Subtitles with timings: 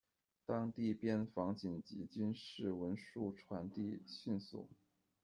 [0.47, 4.67] 当地边防紧急，军事文书传递迅速。